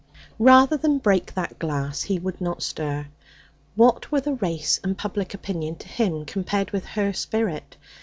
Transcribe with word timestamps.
Rather 0.39 0.77
than 0.77 0.97
break 0.97 1.35
that 1.35 1.59
glass 1.59 2.01
he 2.01 2.17
would 2.17 2.41
not 2.41 2.63
stir. 2.63 3.05
What 3.75 4.11
were 4.11 4.19
the 4.21 4.33
race 4.33 4.79
and 4.83 4.97
public 4.97 5.35
opinion 5.35 5.75
to 5.75 5.87
him 5.87 6.25
compared 6.25 6.71
with 6.71 6.85
her 6.85 7.13
spirit? 7.13 7.77